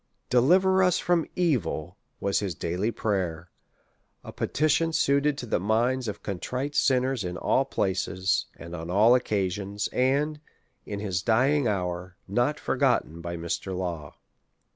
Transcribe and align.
Deliver 0.31 0.81
us 0.81 0.97
from 0.97 1.27
evil, 1.35 1.95
was 2.19 2.39
his 2.39 2.55
daily 2.55 2.89
prayer; 2.89 3.51
a 4.23 4.33
petition 4.33 4.91
suited 4.93 5.37
to 5.37 5.45
the 5.45 5.59
minds 5.59 6.07
of 6.07 6.23
contrite 6.23 6.73
sinners 6.73 7.23
in 7.23 7.37
all 7.37 7.65
places, 7.65 8.47
and 8.57 8.75
on 8.75 8.89
all 8.89 9.13
occasions; 9.13 9.87
and, 9.93 10.39
in 10.87 10.99
his 10.99 11.21
dying 11.21 11.67
hour, 11.67 12.15
not 12.27 12.59
forgotten 12.59 13.21
by 13.21 13.37
Mr. 13.37 13.77
Law. 13.77 14.15